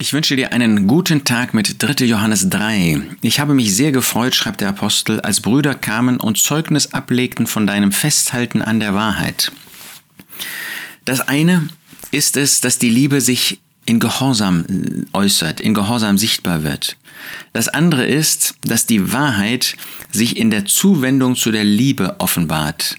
Ich 0.00 0.12
wünsche 0.12 0.36
dir 0.36 0.52
einen 0.52 0.86
guten 0.86 1.24
Tag 1.24 1.54
mit 1.54 1.82
3. 1.82 2.04
Johannes 2.04 2.48
3. 2.48 3.02
Ich 3.20 3.40
habe 3.40 3.52
mich 3.52 3.74
sehr 3.74 3.90
gefreut, 3.90 4.36
schreibt 4.36 4.60
der 4.60 4.68
Apostel, 4.68 5.18
als 5.20 5.40
Brüder 5.40 5.74
kamen 5.74 6.20
und 6.20 6.38
Zeugnis 6.38 6.94
ablegten 6.94 7.48
von 7.48 7.66
deinem 7.66 7.90
Festhalten 7.90 8.62
an 8.62 8.78
der 8.78 8.94
Wahrheit. 8.94 9.50
Das 11.04 11.20
eine 11.20 11.66
ist 12.12 12.36
es, 12.36 12.60
dass 12.60 12.78
die 12.78 12.90
Liebe 12.90 13.20
sich 13.20 13.58
in 13.88 14.00
Gehorsam 14.00 14.64
äußert, 15.14 15.60
in 15.60 15.72
Gehorsam 15.72 16.18
sichtbar 16.18 16.62
wird. 16.62 16.96
Das 17.52 17.68
andere 17.68 18.06
ist, 18.06 18.54
dass 18.62 18.86
die 18.86 19.12
Wahrheit 19.12 19.76
sich 20.10 20.36
in 20.36 20.50
der 20.50 20.66
Zuwendung 20.66 21.36
zu 21.36 21.50
der 21.50 21.64
Liebe 21.64 22.16
offenbart. 22.18 22.96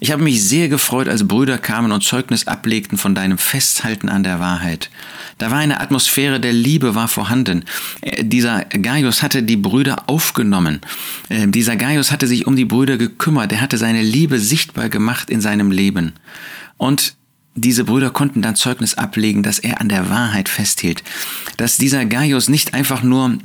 Ich 0.00 0.10
habe 0.10 0.22
mich 0.22 0.42
sehr 0.42 0.68
gefreut, 0.68 1.08
als 1.08 1.28
Brüder 1.28 1.58
kamen 1.58 1.92
und 1.92 2.02
Zeugnis 2.02 2.46
ablegten 2.46 2.96
von 2.96 3.14
deinem 3.14 3.36
Festhalten 3.36 4.08
an 4.08 4.22
der 4.22 4.40
Wahrheit. 4.40 4.90
Da 5.36 5.50
war 5.50 5.58
eine 5.58 5.78
Atmosphäre 5.80 6.40
der 6.40 6.54
Liebe 6.54 6.94
war 6.94 7.08
vorhanden. 7.08 7.64
Äh, 8.00 8.24
dieser 8.24 8.64
Gaius 8.64 9.22
hatte 9.22 9.42
die 9.42 9.56
Brüder 9.58 10.04
aufgenommen. 10.08 10.80
Äh, 11.28 11.48
dieser 11.48 11.76
Gaius 11.76 12.12
hatte 12.12 12.26
sich 12.26 12.46
um 12.46 12.56
die 12.56 12.64
Brüder 12.64 12.96
gekümmert. 12.96 13.52
Er 13.52 13.60
hatte 13.60 13.76
seine 13.76 14.02
Liebe 14.02 14.38
sichtbar 14.38 14.88
gemacht 14.88 15.28
in 15.28 15.42
seinem 15.42 15.70
Leben. 15.70 16.14
Und 16.78 17.14
diese 17.54 17.84
Brüder 17.84 18.10
konnten 18.10 18.42
dann 18.42 18.56
Zeugnis 18.56 18.94
ablegen, 18.94 19.42
dass 19.42 19.58
er 19.58 19.80
an 19.80 19.88
der 19.88 20.08
Wahrheit 20.08 20.48
festhielt. 20.48 21.02
Dass 21.56 21.76
dieser 21.76 22.04
Gaius 22.04 22.48
nicht 22.48 22.74
einfach 22.74 23.02
nur 23.02 23.38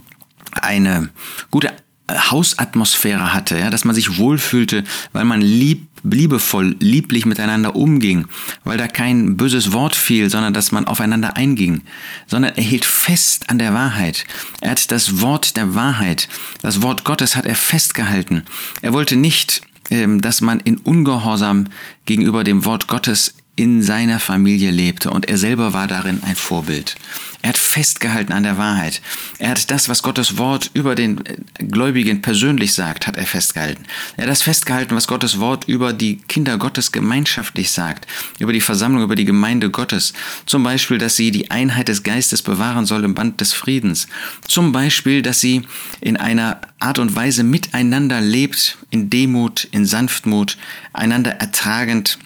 eine 0.51 1.09
gute 1.51 1.73
Hausatmosphäre 2.11 3.33
hatte, 3.33 3.57
ja, 3.57 3.71
dass 3.71 3.83
man 3.83 3.95
sich 3.95 4.19
wohlfühlte, 4.19 4.83
weil 5.11 5.25
man 5.25 5.41
lieb, 5.41 5.87
liebevoll, 6.03 6.75
lieblich 6.79 7.25
miteinander 7.25 7.75
umging, 7.75 8.27
weil 8.63 8.77
da 8.77 8.87
kein 8.87 9.37
böses 9.37 9.73
Wort 9.73 9.95
fiel, 9.95 10.29
sondern 10.29 10.53
dass 10.53 10.71
man 10.71 10.85
aufeinander 10.85 11.35
einging, 11.35 11.81
sondern 12.27 12.53
er 12.55 12.63
hielt 12.63 12.85
fest 12.85 13.49
an 13.49 13.57
der 13.57 13.73
Wahrheit. 13.73 14.25
Er 14.61 14.71
hat 14.71 14.91
das 14.91 15.19
Wort 15.21 15.57
der 15.57 15.73
Wahrheit, 15.73 16.29
das 16.61 16.83
Wort 16.83 17.05
Gottes 17.05 17.35
hat 17.35 17.47
er 17.47 17.55
festgehalten. 17.55 18.43
Er 18.83 18.93
wollte 18.93 19.15
nicht, 19.15 19.63
ähm, 19.89 20.21
dass 20.21 20.41
man 20.41 20.59
in 20.59 20.77
Ungehorsam 20.77 21.65
gegenüber 22.05 22.43
dem 22.43 22.65
Wort 22.65 22.87
Gottes 22.87 23.33
in 23.55 23.81
seiner 23.81 24.19
Familie 24.19 24.71
lebte 24.71 25.09
und 25.09 25.29
er 25.29 25.37
selber 25.37 25.71
war 25.73 25.87
darin 25.87 26.21
ein 26.23 26.35
Vorbild. 26.35 26.95
Er 27.41 27.49
hat 27.49 27.57
festgehalten 27.57 28.33
an 28.33 28.41
der 28.41 28.57
Wahrheit. 28.57 29.01
Er 29.37 29.51
hat 29.51 29.69
das, 29.69 29.87
was 29.87 30.01
Gottes 30.01 30.37
Wort 30.39 30.71
über 30.73 30.95
den 30.95 31.23
äh, 31.25 31.35
Gläubigen 31.63 32.23
persönlich 32.23 32.73
sagt, 32.73 33.05
hat 33.05 33.17
er 33.17 33.27
festgehalten. 33.27 33.83
Er 34.17 34.23
hat 34.23 34.31
das 34.31 34.41
festgehalten, 34.41 34.95
was 34.95 35.07
Gottes 35.07 35.39
Wort 35.39 35.65
über 35.67 35.93
die 35.93 36.17
Kinder 36.17 36.57
Gottes 36.57 36.91
gemeinschaftlich 36.91 37.69
sagt, 37.69 38.07
über 38.39 38.51
die 38.51 38.61
Versammlung, 38.61 39.03
über 39.03 39.15
die 39.15 39.25
Gemeinde 39.25 39.69
Gottes. 39.69 40.13
Zum 40.47 40.63
Beispiel, 40.63 40.97
dass 40.97 41.17
sie 41.17 41.29
die 41.29 41.51
Einheit 41.51 41.87
des 41.87 42.01
Geistes 42.01 42.41
bewahren 42.41 42.87
soll 42.87 43.03
im 43.03 43.13
Band 43.13 43.39
des 43.39 43.53
Friedens. 43.53 44.07
Zum 44.47 44.71
Beispiel, 44.71 45.21
dass 45.21 45.39
sie 45.39 45.61
in 46.01 46.17
einer 46.17 46.59
Art 46.79 46.97
und 46.97 47.15
Weise 47.15 47.43
miteinander 47.43 48.21
lebt, 48.21 48.79
in 48.89 49.11
Demut, 49.11 49.67
in 49.71 49.85
Sanftmut, 49.85 50.57
einander 50.93 51.31
ertragend, 51.31 52.17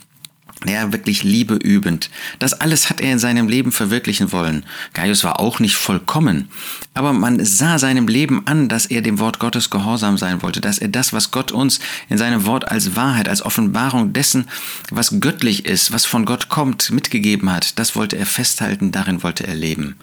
ja, 0.65 0.91
wirklich 0.91 1.23
Liebe 1.23 1.55
übend. 1.55 2.09
Das 2.39 2.53
alles 2.53 2.89
hat 2.89 2.99
er 2.99 3.13
in 3.13 3.19
seinem 3.19 3.47
Leben 3.47 3.71
verwirklichen 3.71 4.33
wollen. 4.33 4.65
Gaius 4.93 5.23
war 5.23 5.39
auch 5.39 5.59
nicht 5.59 5.75
vollkommen, 5.75 6.49
aber 6.93 7.13
man 7.13 7.43
sah 7.45 7.79
seinem 7.79 8.09
Leben 8.09 8.45
an, 8.45 8.67
dass 8.67 8.85
er 8.85 9.01
dem 9.01 9.19
Wort 9.19 9.39
Gottes 9.39 9.69
gehorsam 9.69 10.17
sein 10.17 10.41
wollte, 10.41 10.59
dass 10.59 10.77
er 10.77 10.89
das, 10.89 11.13
was 11.13 11.31
Gott 11.31 11.53
uns 11.53 11.79
in 12.09 12.17
seinem 12.17 12.45
Wort 12.45 12.69
als 12.69 12.97
Wahrheit, 12.97 13.29
als 13.29 13.41
Offenbarung 13.41 14.11
dessen, 14.11 14.49
was 14.89 15.21
göttlich 15.21 15.65
ist, 15.65 15.93
was 15.93 16.05
von 16.05 16.25
Gott 16.25 16.49
kommt, 16.49 16.91
mitgegeben 16.91 17.49
hat, 17.51 17.79
das 17.79 17.95
wollte 17.95 18.17
er 18.17 18.25
festhalten, 18.25 18.91
darin 18.91 19.23
wollte 19.23 19.47
er 19.47 19.55
leben. 19.55 19.95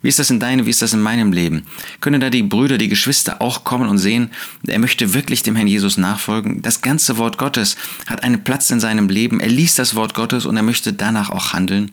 Wie 0.00 0.08
ist 0.08 0.20
das 0.20 0.30
in 0.30 0.38
deinem, 0.38 0.66
wie 0.66 0.70
ist 0.70 0.82
das 0.82 0.92
in 0.92 1.00
meinem 1.00 1.32
Leben? 1.32 1.66
Können 2.00 2.20
da 2.20 2.30
die 2.30 2.42
Brüder, 2.42 2.78
die 2.78 2.88
Geschwister 2.88 3.40
auch 3.40 3.64
kommen 3.64 3.88
und 3.88 3.98
sehen, 3.98 4.30
er 4.66 4.78
möchte 4.78 5.12
wirklich 5.12 5.42
dem 5.42 5.56
Herrn 5.56 5.66
Jesus 5.66 5.96
nachfolgen? 5.96 6.62
Das 6.62 6.82
ganze 6.82 7.18
Wort 7.18 7.38
Gottes 7.38 7.76
hat 8.06 8.22
einen 8.22 8.44
Platz 8.44 8.70
in 8.70 8.80
seinem 8.80 9.08
Leben. 9.08 9.40
Er 9.40 9.48
liest 9.48 9.78
das 9.78 9.94
Wort 9.94 10.03
Wort 10.04 10.12
Gottes 10.12 10.44
und 10.44 10.54
er 10.54 10.62
möchte 10.62 10.92
danach 10.92 11.30
auch 11.30 11.54
handeln. 11.54 11.90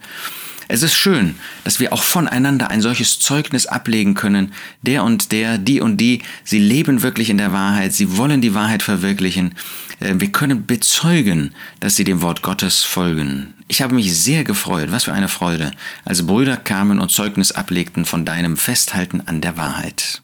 Es 0.68 0.84
ist 0.84 0.96
schön, 0.96 1.36
dass 1.64 1.80
wir 1.80 1.94
auch 1.94 2.04
voneinander 2.04 2.70
ein 2.70 2.82
solches 2.82 3.20
Zeugnis 3.20 3.68
ablegen 3.68 4.16
können. 4.16 4.52
Der 4.82 5.06
und 5.06 5.32
der, 5.32 5.58
die 5.58 5.80
und 5.80 5.96
die, 5.96 6.22
sie 6.44 6.60
leben 6.60 7.04
wirklich 7.04 7.30
in 7.30 7.38
der 7.38 7.54
Wahrheit, 7.54 7.94
sie 7.94 8.18
wollen 8.18 8.42
die 8.42 8.54
Wahrheit 8.54 8.84
verwirklichen. 8.84 9.56
Äh, 10.02 10.16
wir 10.18 10.30
können 10.30 10.66
bezeugen, 10.66 11.56
dass 11.80 11.96
sie 11.96 12.04
dem 12.04 12.22
Wort 12.22 12.42
Gottes 12.42 12.84
folgen. 12.84 13.54
Ich 13.70 13.82
habe 13.82 13.96
mich 13.96 14.14
sehr 14.14 14.44
gefreut, 14.44 14.92
was 14.92 15.06
für 15.06 15.14
eine 15.14 15.30
Freude, 15.30 15.72
als 16.04 16.28
Brüder 16.28 16.58
kamen 16.58 17.00
und 17.00 17.12
Zeugnis 17.12 17.54
ablegten 17.54 18.04
von 18.04 18.26
deinem 18.26 18.58
Festhalten 18.58 19.22
an 19.26 19.40
der 19.40 19.56
Wahrheit. 19.56 20.22